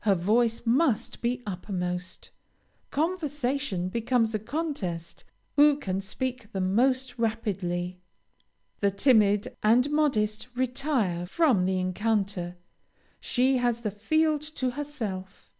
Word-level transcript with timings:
Her 0.00 0.14
voice 0.14 0.62
must 0.64 1.20
be 1.20 1.42
uppermost; 1.44 2.30
conversation 2.90 3.90
becomes 3.90 4.34
a 4.34 4.38
contest 4.38 5.24
who 5.56 5.76
can 5.76 6.00
speak 6.00 6.50
the 6.52 6.60
most 6.62 7.18
rapidly. 7.18 8.00
The 8.80 8.90
timid 8.90 9.54
and 9.62 9.90
modest 9.90 10.48
retire 10.56 11.26
from 11.26 11.66
the 11.66 11.78
encounter 11.80 12.56
she 13.20 13.58
has 13.58 13.82
the 13.82 13.90
field 13.90 14.40
to 14.40 14.70
herself. 14.70 15.52